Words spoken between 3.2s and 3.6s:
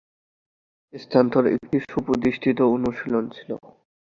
ছিল।